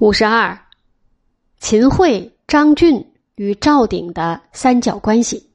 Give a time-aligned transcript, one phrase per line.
[0.00, 0.58] 五十二，
[1.58, 5.50] 秦桧、张俊与赵鼎的三角关系。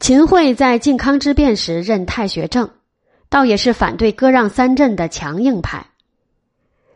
[0.00, 2.68] 秦桧在靖康之变时任太学正，
[3.28, 5.86] 倒也是反对割让三镇的强硬派。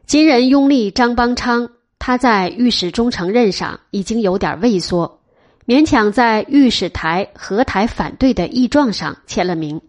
[0.06, 1.70] 金人拥立张邦昌，
[2.00, 5.20] 他在御史中丞任上已经有点畏缩，
[5.66, 9.80] 勉强在御史台合台反对的议状上签了名。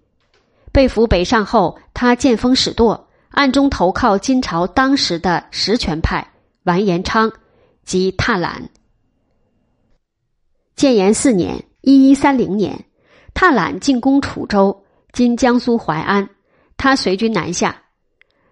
[0.71, 3.07] 被俘北上后，他见风使舵。
[3.31, 6.31] 暗中投靠金朝当时的实权派
[6.63, 7.31] 完颜昌
[7.85, 8.69] 及踏懒。
[10.75, 12.85] 建炎四年（一一三零年），
[13.33, 16.29] 踏懒进攻楚州（今江苏淮安），
[16.75, 17.83] 他随军南下。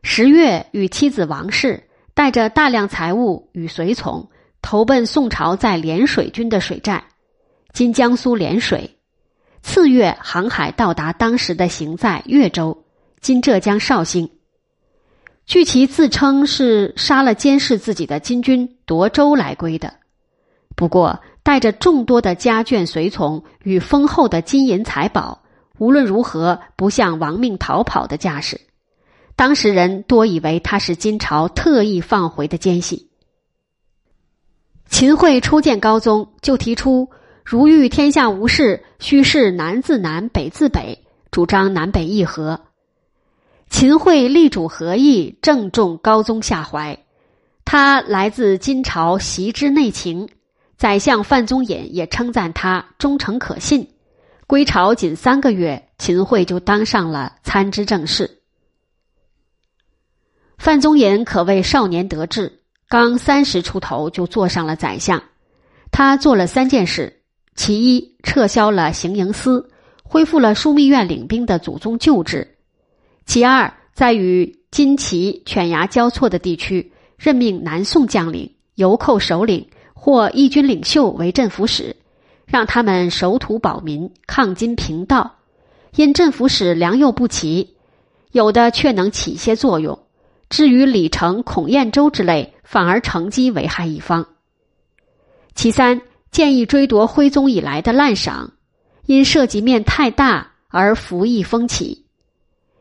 [0.01, 4.29] 十月，与妻子王氏带着大量财物与随从，
[4.61, 7.03] 投奔宋朝在涟水军的水寨
[7.73, 8.97] （今江苏涟水）。
[9.61, 12.85] 次月，航海到达当时的行在越州
[13.19, 14.29] （今浙江绍兴）。
[15.49, 19.95] 据其自称是杀了监视自己的金军夺州来归的，
[20.75, 25.41] 不过带着众多的家眷随从与丰厚的金银财宝，
[25.79, 28.61] 无论如何不像亡命逃跑的架势。
[29.35, 33.09] 当时人多以为他是金朝特意放回的奸细。
[34.87, 37.09] 秦桧初见高宗，就提出
[37.43, 42.68] “如遇天下无事，须是南自南，北自北”，主张南北议和。
[43.69, 46.97] 秦桧力主和议，正中高宗下怀。
[47.63, 50.27] 他来自金朝，习之内情。
[50.75, 53.87] 宰相范宗隐也称赞他忠诚可信。
[54.47, 58.39] 归朝仅三个月，秦桧就当上了参知政事。
[60.57, 65.21] 范宗隐可谓少年得志，刚三十出头就做上了宰相。
[65.91, 67.21] 他做了三件事：
[67.55, 69.69] 其一，撤销了行营司，
[70.03, 72.57] 恢复了枢密院领兵的祖宗旧制。
[73.29, 81.95] 其二，在与金齐犬牙交错的地区，任命南宋将领、游寇首领或义军领袖为镇抚使，
[82.47, 85.35] 让他们守土保民、抗金平道。
[85.95, 87.75] 因镇抚使良莠不齐，
[88.31, 89.99] 有的却能起些作用；
[90.49, 94.25] 至于李成、孔彦周之类，反而乘机为害一方。
[95.53, 96.01] 其三，
[96.31, 98.53] 建议追夺徽宗以来的滥赏，
[99.05, 102.07] 因涉及面太大而服役风起。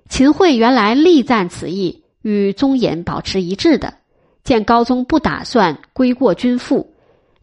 [0.09, 3.95] 秦桧原来力赞此意，与宗衍保持一致的。
[4.43, 6.95] 见高宗不打算归过君父，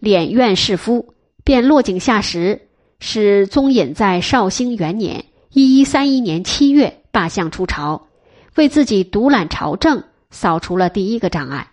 [0.02, 2.68] 敛怨弑夫，便落井下石，
[3.00, 8.08] 使宗衍在绍兴元年（一一三一年）七月罢相出朝，
[8.56, 11.72] 为自己独揽朝政扫除了第一个障碍。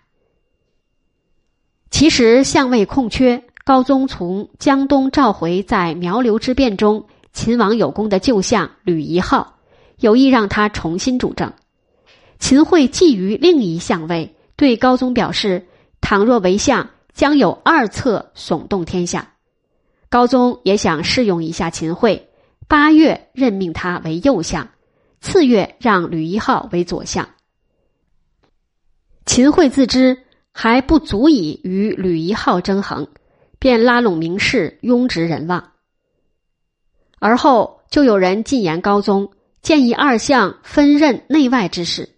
[1.89, 9.52] 其实相位空缺，高宗从江东召回在苗刘之变中秦王有功的旧相吕夷浩。
[10.03, 11.53] 有意让他重新主政，
[12.37, 15.65] 秦桧觊觎另一相位，对高宗表示：
[16.01, 19.35] 倘若为相，将有二策耸动天下。
[20.09, 22.27] 高宗也想试用一下秦桧，
[22.67, 24.71] 八月任命他为右相，
[25.21, 27.29] 次月让吕夷浩为左相。
[29.25, 33.07] 秦桧自知还不足以与吕夷浩争衡，
[33.57, 35.71] 便拉拢名士，拥执人望。
[37.19, 39.31] 而后就有人进言高宗。
[39.63, 42.09] 建议二相分任内外之事。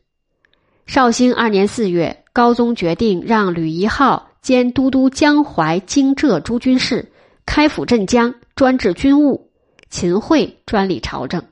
[0.87, 7.11] 绍兴二年四月，高宗决定让吕夷浩兼都督江淮、荆浙诸军事，
[7.45, 9.51] 开府镇江，专治军务；
[9.91, 11.43] 秦桧专理朝政。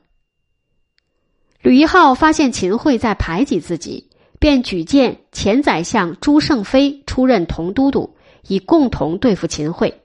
[1.62, 8.16] 吕夷浩发现秦桧在排挤自己，便举荐前宰相朱胜非出任同都督，
[8.48, 10.02] 以共同对付秦桧。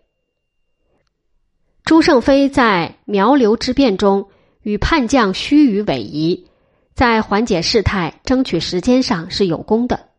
[1.83, 4.29] 朱胜非在苗刘之变中。
[4.69, 6.46] 与叛将须臾委夷，
[6.94, 10.09] 在缓解事态、争取时间上是有功的，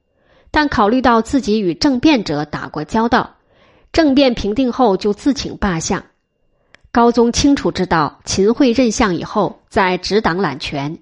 [0.50, 3.37] 但考虑到自己与政变者打过交道，
[3.93, 6.05] 政变平定后就自请罢相。
[6.91, 10.99] 高宗清楚知道秦桧任相以后在执党揽权，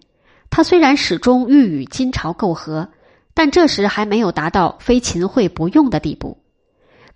[0.50, 2.90] 他虽然始终欲与金朝媾和，
[3.32, 6.36] 但这时还没有达到非秦桧不用的地步。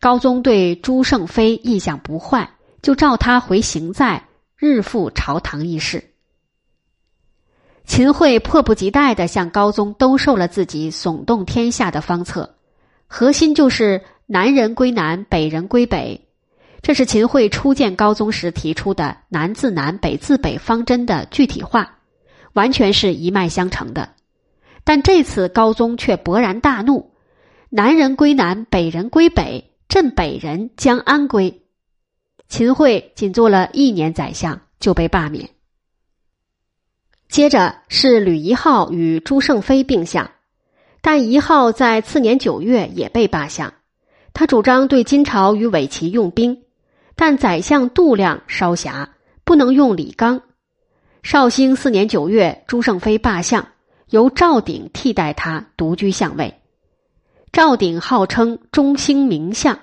[0.01, 4.25] 高宗对朱胜非印象不坏，就召他回行在，
[4.57, 6.12] 日赴朝堂议事。
[7.85, 12.55] 秦桧迫不及待的向高宗兜售了自己耸动天下的方策，
[13.07, 16.29] 核心就是南人归南，北人归北。
[16.81, 21.99] 这是秦桧初见高宗时提出的“南自南，北自北”方针的具体化，
[22.55, 24.09] 完全是一脉相承的。
[24.85, 27.13] 但这次高宗却勃然大怒
[27.71, 31.63] ：“南人归南，北人归北，朕北人将安归？”
[32.49, 35.49] 秦桧仅做了一年宰相，就被罢免。
[37.33, 40.33] 接着是吕夷号与朱胜非并相，
[41.01, 43.73] 但一号在次年九月也被罢相。
[44.35, 46.65] 他主张对金朝与伪齐用兵，
[47.17, 49.15] 但宰相度量稍狭，
[49.45, 50.43] 不能用李纲。
[51.23, 53.67] 绍兴四年九月，朱胜妃罢相，
[54.11, 56.61] 由赵鼎替代他独居相位。
[57.51, 59.77] 赵鼎号称中兴名相，《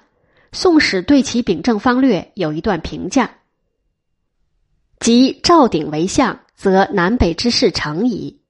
[0.51, 3.31] 宋史》对其秉政方略有一段评价：
[4.99, 8.41] 即赵鼎为相，则南北之势成矣。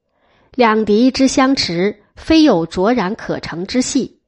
[0.56, 4.20] 两敌之相持，非有卓然可成之隙，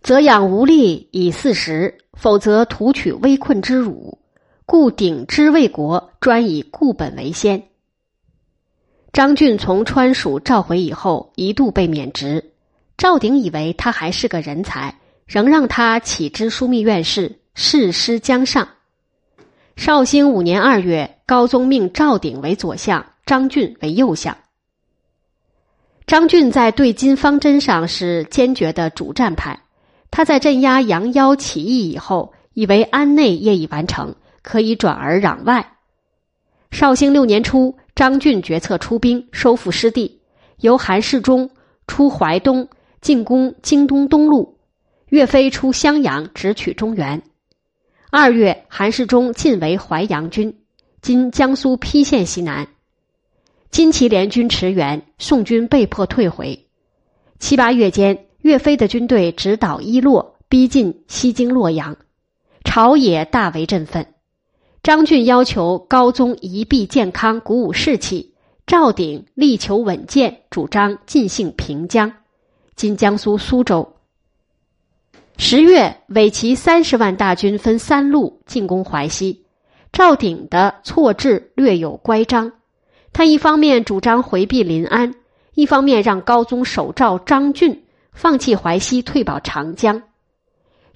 [0.00, 4.18] 则养无力以四时；否则图取危困之辱。
[4.64, 7.64] 故鼎之为国，专以固本为先。
[9.12, 12.52] 张俊从川蜀召回以后，一度被免职。
[12.96, 18.66] 赵鼎以为他还是个人才，仍让他起知枢密院事，誓师江上。
[19.76, 24.36] 绍兴五年二月，高宗命赵鼎为左相，张俊为右相。
[26.06, 29.60] 张俊在对金方针上是坚决的主战派。
[30.10, 35.76] 他在镇压杨妖起义以后，以为安内业已完成，可以转而攘外。
[36.70, 40.20] 绍兴六年初，张俊决策出兵收复失地，
[40.60, 41.50] 由韩世忠
[41.86, 42.68] 出淮东。
[43.00, 44.56] 进攻京东东路，
[45.10, 47.20] 岳飞出襄阳直取中原。
[48.16, 50.60] 二月，韩世忠进围淮阳军，
[51.02, 52.68] 今江苏邳县西南。
[53.72, 56.68] 金祁联军驰援，宋军被迫退回。
[57.40, 61.96] 七八月间，岳飞的军队直捣伊洛，逼近西京洛阳，
[62.62, 64.06] 朝野大为振奋。
[64.80, 68.32] 张俊要求高宗一臂健康，鼓舞士气；
[68.64, 72.12] 赵鼎力求稳健，主张尽兴平江。
[72.76, 73.93] 今江苏苏州。
[75.36, 79.44] 十月，伪齐三十万大军分三路进攻淮西。
[79.92, 82.52] 赵鼎的错置略有乖张，
[83.12, 85.14] 他一方面主张回避临安，
[85.54, 90.02] 一方面让高宗手诏张俊放弃淮西，退保长江。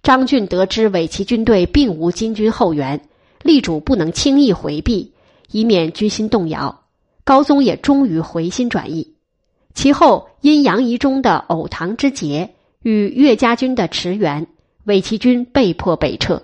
[0.02, 3.00] 张俊得知伪齐军队并无金军后援，
[3.42, 5.12] 力主不能轻易回避，
[5.50, 6.84] 以免军心动摇。
[7.24, 9.14] 高宗也终于回心转意。
[9.74, 12.54] 其后因杨仪中的藕塘之劫
[12.88, 14.46] 与岳家军的驰援，
[14.84, 16.42] 伪齐军被迫北撤。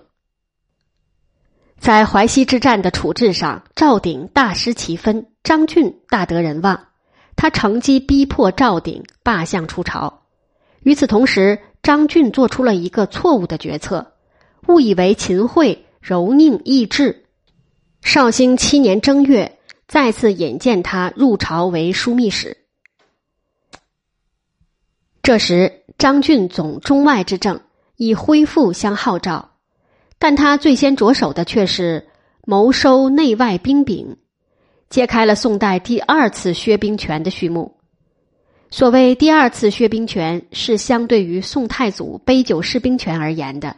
[1.79, 6.89] 在淮西之战的处置上，赵鼎大失其分，张俊大得人望。
[7.35, 10.27] 他乘机逼迫赵鼎罢相出朝。
[10.83, 14.13] 与此同时，张俊做出了一个错误的决策，
[14.69, 17.25] 误以为秦桧柔佞易志。
[18.03, 19.59] 绍兴七年正月，
[19.89, 22.59] 再次引荐他入朝为枢密使。
[25.23, 27.63] 这时，张俊总中外之政，
[27.97, 29.53] 以恢复相号召，
[30.19, 32.09] 但他最先着手的却是
[32.45, 34.19] 谋收内外兵柄，
[34.91, 37.77] 揭开了宋代第二次削兵权的序幕。
[38.71, 43.75] 所谓第二次削兵权，是相对于宋太祖杯酒释兵权而言的。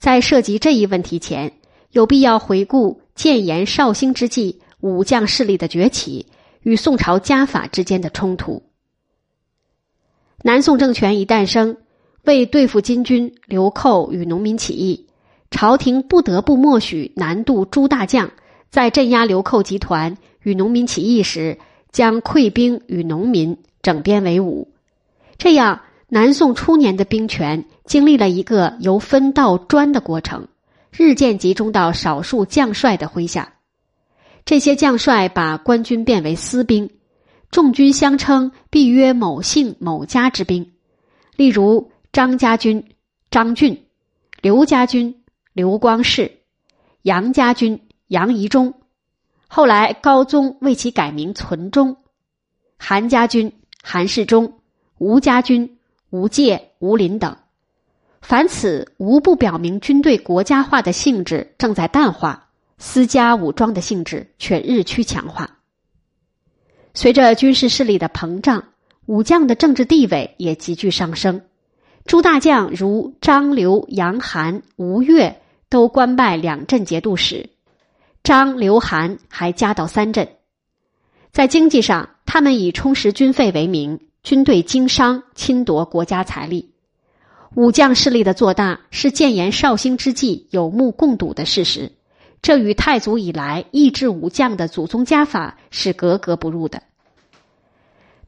[0.00, 1.52] 在涉及这一问题前，
[1.92, 6.26] 有必要回顾建炎绍兴之际武将势力的崛起
[6.62, 8.60] 与宋朝家法之间的冲突。
[10.42, 11.76] 南宋政权一诞生，
[12.24, 15.06] 为对付金军、流寇与农民起义，
[15.50, 18.30] 朝廷不得不默许南渡朱大将
[18.70, 21.58] 在镇压流寇集团与农民起义时，
[21.90, 24.68] 将溃兵与农民整编为伍。
[25.38, 30.46] 这样，南宋初年的兵权经历了一个由分到专的过程，
[30.92, 33.54] 日渐集中到少数将帅的麾下。
[34.44, 36.88] 这些将帅把官军变为私兵。
[37.56, 40.74] 众军相称，必曰某姓某家之兵。
[41.36, 42.84] 例如张家军
[43.30, 43.86] 张俊，
[44.42, 45.22] 刘家军
[45.54, 46.40] 刘光世，
[47.00, 48.74] 杨家军杨仪忠。
[49.48, 51.96] 后来高宗为其改名存忠。
[52.76, 53.50] 韩家军
[53.82, 54.58] 韩世忠，
[54.98, 55.78] 吴家军
[56.10, 57.34] 吴介吴林等。
[58.20, 65.55] 凡此无不表明军队国家化的性质正在淡化，私家武装的性质却日趋强化。
[66.96, 68.64] 随着军事势力的膨胀，
[69.04, 71.42] 武将的政治地位也急剧上升。
[72.06, 77.50] 诸大将如张、刘、杨、韩、吴越都官拜两镇节度使，
[78.24, 80.26] 张、刘、韩还加到三镇。
[81.32, 86.70] 在经济上，他们以充实军费为名，军队经商，侵夺国家财力。
[87.54, 91.92] 武将势力的做大是建炎绍兴之际有目共睹的事实。
[92.42, 96.82] 这与太祖以来抑制武将的祖宗家法是格格不入的。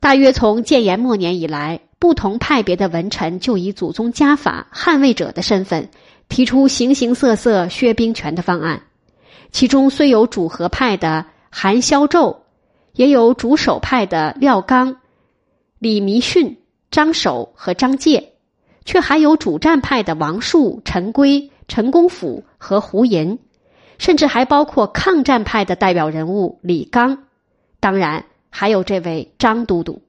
[0.00, 5.88] 大约从建炎末年以来，不同派别的文臣就以祖宗家法捍卫者的身份，
[6.28, 8.82] 提出形形色色削兵权的方案。
[9.50, 12.36] 其中虽有主和派的韩萧胄，
[12.92, 14.96] 也有主守派的廖刚、
[15.78, 16.58] 李弥逊、
[16.90, 18.32] 张守和张介，
[18.84, 23.38] 却还有主战派的王树、陈规、陈公甫和胡寅，
[23.98, 27.24] 甚至还包括抗战派的代表人物李纲，
[27.80, 30.02] 当然还有这位张都督。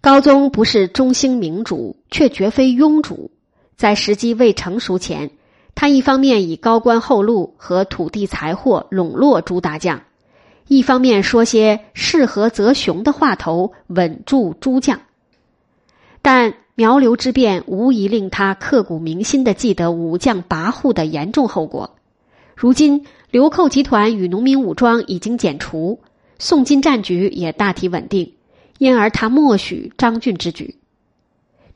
[0.00, 3.30] 高宗不是中兴明主，却绝非庸主。
[3.76, 5.30] 在时机未成熟前，
[5.74, 10.02] 他一方面以高官厚禄和土地财货笼络诸大将，
[10.66, 15.00] 一方面说些适合则雄的话头稳住诸将。
[16.20, 21.96] 但苗刘之变无疑令他刻骨铭心的记得武将跋扈的严重后果。
[22.56, 26.00] 如今流寇集团与农民武装已经减除，
[26.42, 28.34] 宋金战局也大体稳定。
[28.78, 30.74] 因而他默许张俊之举，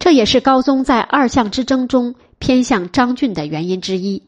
[0.01, 4.25] 这也是高宗在二相之争中偏向张俊的原因之一。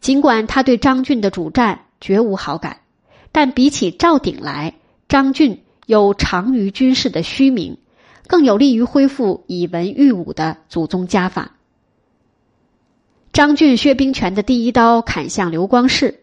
[0.00, 2.82] 尽管他对张俊的主战绝无好感，
[3.32, 4.74] 但比起赵鼎来，
[5.08, 7.76] 张俊有长于军事的虚名，
[8.28, 11.56] 更有利于恢复以文御武的祖宗家法。
[13.32, 16.20] 张俊削兵权的第一刀砍向刘光世，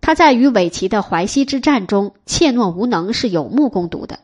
[0.00, 4.20] 他在与伪齐的淮西之战中怯懦无能，是有目共睹的。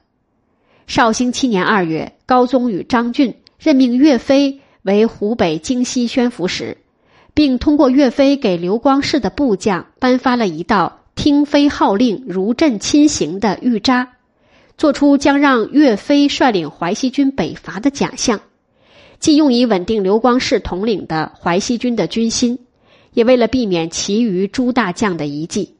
[0.86, 6.78] 绍兴七年二月，高宗与张俊任命岳飞为湖北荆西宣抚使，
[7.32, 14.08] 并通过岳飞给刘光世的部将颁发了一道听飞号令、如朕亲行的谕札，
[14.76, 18.40] 做出将让岳飞率领淮西军北伐的假象，
[19.20, 22.58] 既用以稳定刘光世统领的淮西军的军心，
[23.14, 25.76] 也为了避免其余诸大将的遗迹。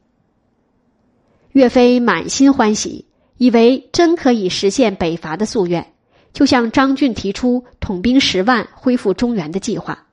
[1.51, 3.05] 岳飞满心欢喜。
[3.37, 5.91] 以为真可以实现北伐的夙愿，
[6.31, 10.05] 就向张俊提出统兵十万恢复中原的计划。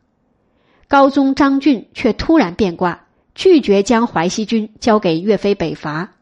[0.88, 6.14] 高宗张俊却突然变卦，拒绝将淮西军交给岳飞北伐。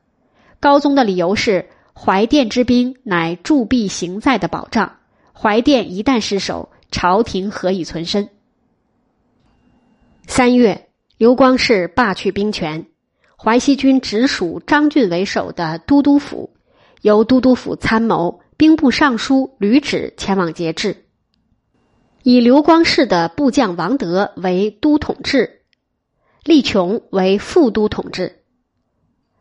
[0.60, 4.98] 高宗的理由是：淮滇之兵乃铸币行在的保障，
[5.32, 8.28] 淮滇一旦失守，朝廷何以存身？
[10.26, 10.89] 三月，
[11.20, 12.86] 刘光世罢去兵权，
[13.36, 16.54] 淮西军直属张俊为首的都督府。
[17.02, 21.04] 由都督府参谋、兵部尚书吕祉前往节制，
[22.22, 25.60] 以刘光世的部将王德为都统制，
[26.42, 28.40] 厉琼为副都统制。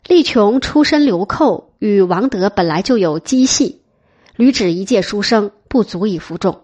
[0.06, 3.84] 厉琼出身流寇，与王德本来就有积隙，
[4.36, 6.64] 吕祉一介书生，不足以服众。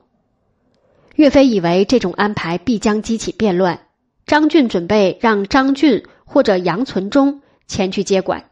[1.16, 3.85] 岳飞以为这种安排必将激起变乱，
[4.26, 8.46] 张俊准备让张俊或者杨存忠前去接管。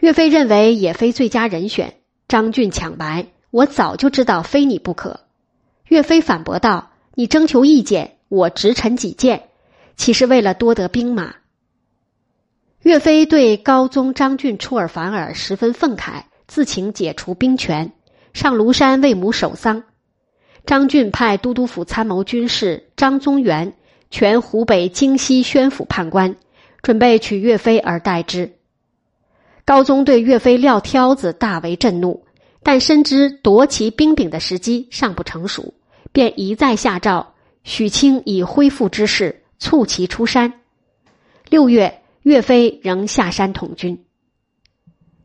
[0.00, 1.94] 岳飞认为也非最佳人选。
[2.28, 5.20] 张俊抢白：“我早就知道非你不可。”
[5.86, 9.48] 岳飞反驳道：“你征求意见，我直陈己见，
[9.96, 11.36] 岂是为了多得兵马？”
[12.82, 17.92] 岳飞对高宗张俊出尔反尔十分愤慨，自请解除兵权，
[18.32, 19.84] 上庐山为母守丧。
[20.66, 23.74] 张俊派都督府参谋军事张宗元
[24.10, 26.36] 全湖北荆西宣抚判官，
[26.82, 28.52] 准备取岳飞而代之。
[29.64, 32.24] 高宗对岳飞撂挑子大为震怒，
[32.62, 35.74] 但深知夺其兵柄的时机尚不成熟，
[36.12, 37.34] 便一再下诏
[37.64, 40.60] 许清以恢复之势，促其出山。
[41.48, 44.04] 六月，岳飞仍下山统军。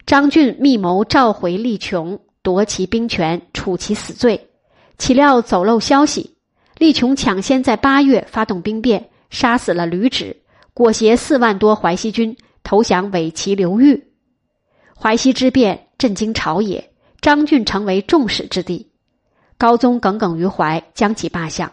[0.07, 4.49] 张俊密谋召回力琼，夺其兵权，处其死罪。
[4.97, 6.35] 岂料走漏消息，
[6.81, 10.37] 力琼抢先在八月发动兵变，杀死了吕祉，
[10.73, 14.07] 裹挟四万多淮西军投降伪齐刘裕。
[14.99, 18.89] 淮西之变震惊朝野，张俊成为众矢之的。
[19.59, 21.71] 高宗耿耿于怀，将其罢相。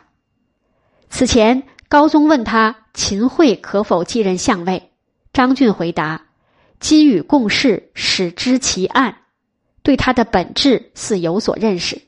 [1.08, 4.90] 此前，高宗问他秦桧可否继任相位，
[5.32, 6.26] 张俊回答
[6.80, 9.16] ：“机与共事，使知其案。”
[9.82, 11.98] 对他的本质似有所认识。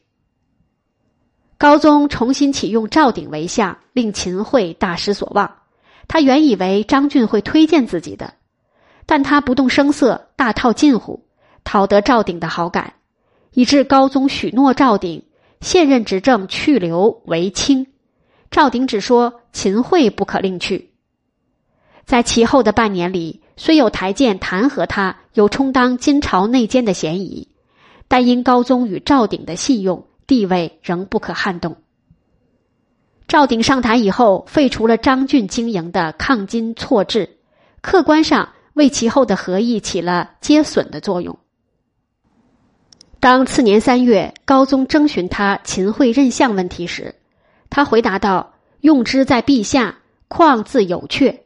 [1.60, 5.56] 高宗重新启用赵鼎为相，令秦桧大失所望。
[6.08, 8.32] 他原以为张俊会推荐自己的。
[9.04, 11.26] 但他不动声色，大套近乎，
[11.62, 12.94] 讨得赵鼎的好感，
[13.52, 15.22] 以致高宗许诺赵鼎
[15.60, 17.88] 现任执政去留为卿。
[18.50, 20.94] 赵鼎只说秦桧不可另去。
[22.06, 27.48] 在其后的半年里，虽有台谏弹劾他有充当金朝内奸的嫌疑，
[28.08, 31.76] 但因高宗与赵鼎的信用，地位仍不可撼动。
[33.26, 37.38] 赵鼎上台以后，废除了张俊经营的抗金错制，
[37.80, 38.50] 客观上。
[38.74, 41.36] 为其后的和议起了接损的作用。
[43.18, 47.16] 当次年三月，高宗征询他秦桧任相问题时，
[47.68, 51.40] 他回答道：“用之在陛下，况自有阙。”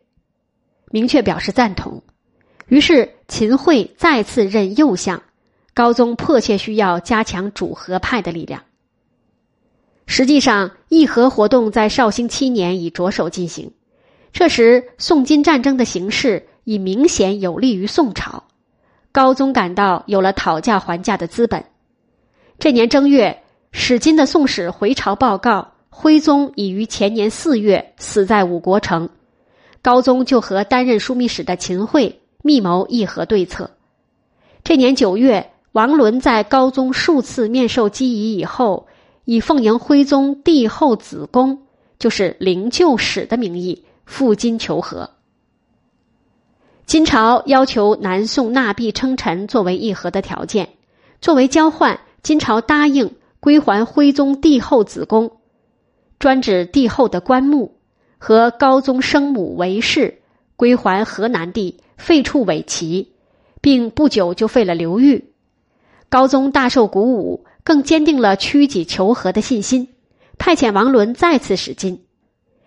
[0.92, 2.02] 明确表示赞同。
[2.68, 5.22] 于是秦桧再次任右相。
[5.72, 8.62] 高宗迫切需要加强主和派的力量。
[10.06, 13.73] 实际上，议和活动在绍兴七年已着手进行。
[14.32, 18.44] 这时，宋金战争的形势已明显有利于宋朝，
[19.12, 21.64] 高宗感到有了讨价还价的资本。
[22.58, 23.42] 这年正月，
[23.73, 29.08] 史金的宋使回朝报告，徽宗已于前年四月死在五国城。
[29.80, 33.70] 高宗就和担任枢密使的秦桧密谋议和对策。
[34.62, 38.87] 这年九月，王伦在高宗数次面授机宜以后。
[39.24, 41.62] 以奉迎徽宗帝后子宫，
[41.98, 45.10] 就是灵柩使的名义赴金求和。
[46.84, 50.68] 金朝要求南宋纳币称臣作为议和的条件，
[51.22, 55.38] 作为交换，金朝答应归还徽宗帝后子宫，
[56.18, 57.78] 专指帝后的棺木
[58.18, 60.20] 和高宗生母韦氏，
[60.56, 63.12] 归还河南地，废黜伪齐，
[63.62, 65.32] 并不久就废了刘裕。
[66.10, 67.46] 高宗大受鼓舞。
[67.64, 69.88] 更坚定了屈己求和的信心，
[70.38, 72.04] 派遣王伦再次使金。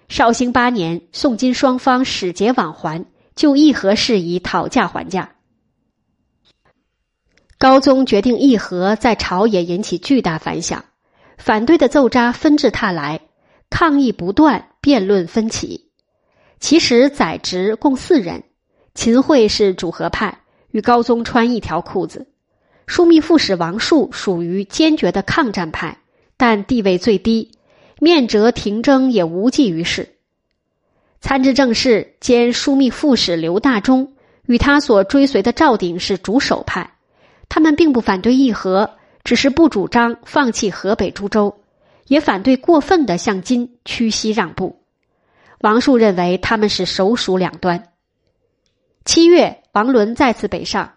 [0.09, 5.35] 绍兴八年，宋金双方使节往还，就议和事宜讨价还价。
[7.59, 10.85] 高宗决定议和，在朝野引起巨大反响，
[11.37, 13.21] 反对的奏札纷至沓来，
[13.69, 15.91] 抗议不断，辩论分歧。
[16.59, 18.43] 其实宰执共四人，
[18.95, 22.27] 秦桧是主和派，与高宗穿一条裤子。
[22.87, 25.97] 枢密副使王树属于坚决的抗战派，
[26.37, 27.51] 但地位最低，
[27.99, 30.15] 面折廷争也无济于事。
[31.19, 34.13] 参知政事兼枢密副使刘大中
[34.45, 36.93] 与他所追随的赵鼎是主守派，
[37.49, 38.89] 他们并不反对议和，
[39.23, 41.61] 只是不主张放弃河北诸州，
[42.07, 44.81] 也反对过分的向金屈膝让步。
[45.59, 47.83] 王树认为他们是首鼠两端。
[49.03, 50.93] 七月，王伦再次北上。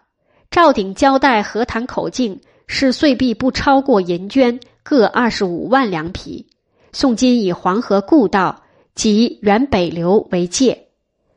[0.51, 6.45] 赵鼎交代和谈口径是岁币不超过银绢各二十五万两匹。
[6.91, 10.87] 宋金以黄河故道及原北流为界，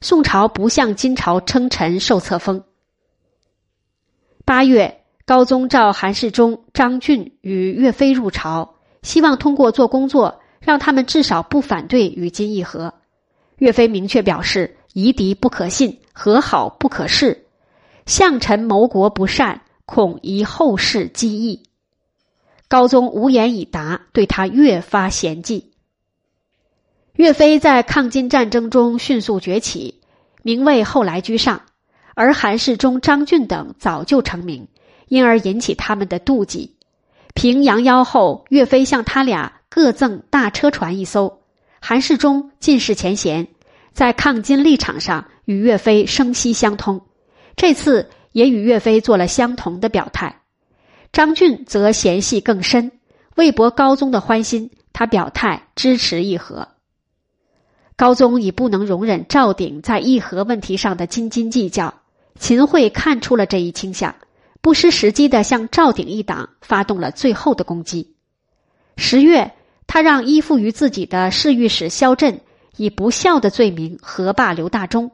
[0.00, 2.64] 宋朝不向金朝称臣受册封。
[4.44, 12.92] 八月，高宗召韩世忠、张俊与岳飞入朝，希望通过做工作让他们至少不反对与金议和。
[13.58, 17.43] 岳飞明确表示：夷狄不可信，和好不可视。
[18.06, 21.62] 相臣谋国不善，恐遗后世机义。
[22.68, 25.72] 高宗无言以答，对他越发嫌弃。
[27.14, 30.00] 岳飞在抗金战争中迅速崛起，
[30.42, 31.62] 名位后来居上，
[32.14, 34.68] 而韩世忠、张俊等早就成名，
[35.08, 36.76] 因而引起他们的妒忌。
[37.32, 41.40] 平阳夭后，岳飞向他俩各赠大车船一艘。
[41.80, 43.48] 韩世忠进士前贤，
[43.92, 47.00] 在抗金立场上与岳飞声息相通。
[47.56, 50.42] 这次也与岳飞做了相同的表态，
[51.12, 52.90] 张俊则嫌隙更深，
[53.36, 56.68] 为博高宗的欢心，他表态支持议和。
[57.94, 61.94] 高宗已不能容忍赵鼎在议和问题上的斤斤计较，
[62.40, 64.16] 秦桧看出了这一倾向，
[64.60, 68.16] 不失时机的向赵鼎一党发动了最后的攻击。
[68.96, 69.52] 十月，
[69.86, 72.40] 他让依附于自己的侍御史萧震
[72.76, 75.12] 以不孝的罪名合罢刘大中。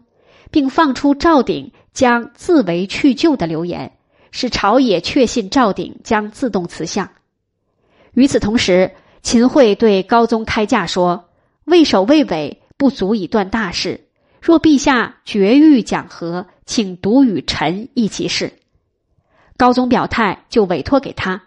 [0.52, 3.92] 并放出赵鼎将自为去就的流言，
[4.30, 7.10] 使朝野确信赵鼎将自动辞相。
[8.14, 11.30] 与此同时，秦桧对高宗开价说
[11.64, 14.08] ：“畏首畏尾不足以断大事，
[14.40, 18.52] 若陛下决欲讲和，请独与臣议其事。”
[19.56, 21.42] 高宗表态，就委托给他。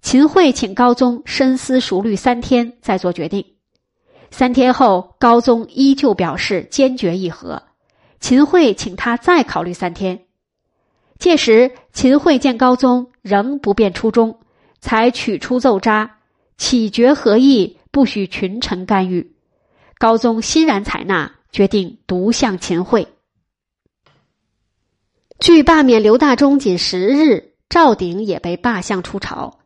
[0.00, 3.44] 秦桧请高宗深思熟虑三天，再做决定。
[4.30, 7.62] 三天后，高宗依旧表示坚决议和。
[8.20, 10.26] 秦桧请他再考虑三天，
[11.18, 14.40] 届时秦桧见高宗仍不便出中，
[14.78, 16.18] 才取出奏札，
[16.58, 19.34] 起决和议，不许群臣干预。
[19.98, 23.08] 高宗欣然采纳，决定独向秦桧。
[25.38, 29.60] 距罢免刘大中仅十日，赵鼎也被罢相出朝，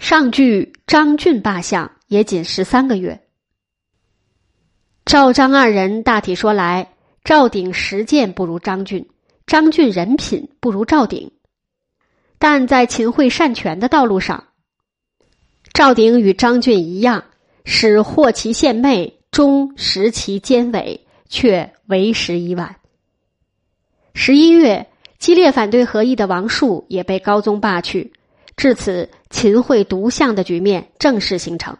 [0.00, 3.22] 上句张俊罢相也仅十三个月。
[5.04, 6.94] 赵张二人大体说来。
[7.22, 9.08] 赵鼎实践不如张俊，
[9.46, 11.30] 张俊人品不如赵鼎，
[12.38, 14.48] 但在秦桧擅权的道路上，
[15.72, 17.24] 赵鼎与张俊一样，
[17.64, 22.76] 使获其献媚，终食其奸伪，却为时已晚。
[24.14, 28.12] 十一月，激烈反对和议的王树也被高宗罢去，
[28.56, 31.76] 至此秦桧独相的局面正式形成。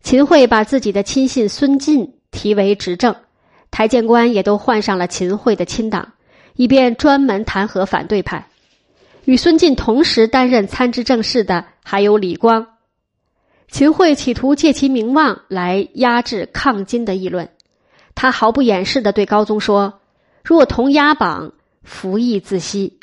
[0.00, 3.16] 秦桧把自己的亲信孙晋提为执政。
[3.70, 6.12] 台谏官也都换上了秦桧的亲党，
[6.54, 8.48] 以便专门弹劾反对派。
[9.24, 12.68] 与孙晋同时担任参知政事的还有李光。
[13.68, 17.48] 秦桧企图借其名望来压制抗金的议论，
[18.14, 20.00] 他毫不掩饰的对高宗说
[20.44, 21.52] ：“若同压榜，
[21.82, 23.00] 服役自息。”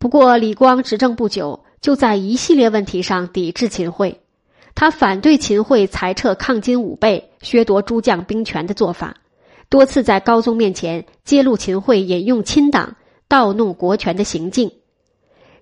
[0.00, 4.20] 不过，李光执政不久，就在一系列问题上抵制秦桧。
[4.74, 9.18] 他反对秦桧裁撤抗金武备、削夺诸将兵权的做法，
[9.72, 14.70] 多次在高宗面前揭露秦桧引用亲党、盗弄国权的行径。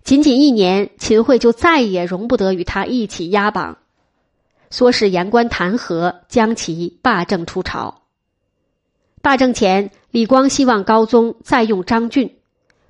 [0.02, 3.78] 仅仅一年，秦桧就再也容不得与他一起压榜，
[4.68, 8.02] 唆使言官弹劾，将其罢政出朝。
[9.22, 12.34] 罢政前，李光希望高宗再用张俊，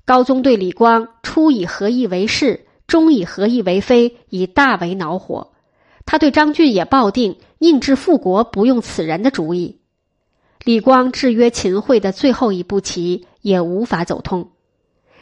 [0.05, 5.51] 高宗对李光初以何意为是，终以何意为非，已大为恼火。
[6.03, 9.80] 他对张俊也抱定宁致复国不用此人的主意。
[10.63, 14.51] 李光制约秦桧的最后一步棋也无法走通。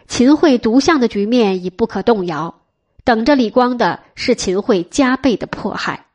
[0.07, 2.61] 秦桧独相的局面已不可动摇，
[3.05, 6.07] 等着李光的是秦桧加倍的迫害。